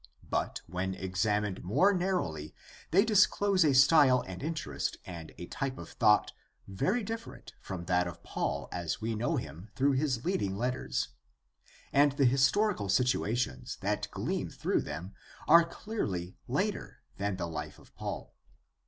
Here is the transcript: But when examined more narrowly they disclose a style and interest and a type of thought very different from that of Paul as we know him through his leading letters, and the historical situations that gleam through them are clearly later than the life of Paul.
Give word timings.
But 0.31 0.61
when 0.65 0.95
examined 0.95 1.63
more 1.63 1.93
narrowly 1.93 2.55
they 2.89 3.05
disclose 3.05 3.63
a 3.63 3.75
style 3.75 4.23
and 4.25 4.41
interest 4.41 4.97
and 5.05 5.31
a 5.37 5.45
type 5.45 5.77
of 5.77 5.89
thought 5.91 6.31
very 6.67 7.03
different 7.03 7.53
from 7.59 7.85
that 7.85 8.07
of 8.07 8.23
Paul 8.23 8.67
as 8.71 8.99
we 8.99 9.13
know 9.13 9.37
him 9.37 9.69
through 9.75 9.91
his 9.91 10.25
leading 10.25 10.57
letters, 10.57 11.09
and 11.93 12.13
the 12.13 12.25
historical 12.25 12.89
situations 12.89 13.77
that 13.81 14.09
gleam 14.09 14.49
through 14.49 14.81
them 14.81 15.13
are 15.47 15.65
clearly 15.69 16.35
later 16.47 17.03
than 17.17 17.35
the 17.37 17.45
life 17.45 17.77
of 17.77 17.93
Paul. 17.93 18.33